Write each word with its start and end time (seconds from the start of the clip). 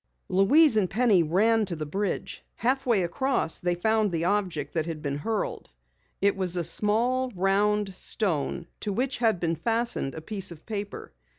Louise 0.29 0.75
and 0.77 0.89
Penny 0.89 1.21
ran 1.21 1.63
to 1.67 1.75
the 1.75 1.85
bridge. 1.85 2.43
Half 2.55 2.87
way 2.87 3.03
across 3.03 3.59
they 3.59 3.75
found 3.75 4.11
the 4.11 4.25
object 4.25 4.73
that 4.73 4.87
had 4.87 5.03
been 5.03 5.17
hurled. 5.19 5.69
It 6.23 6.35
was 6.35 6.57
a 6.57 6.63
small, 6.63 7.31
round 7.35 7.93
stone 7.93 8.65
to 8.79 8.91
which 8.91 9.19
had 9.19 9.39
been 9.39 9.55
fastened 9.55 10.15
a 10.15 10.21
piece 10.21 10.49
of 10.51 10.65
paper. 10.65 11.13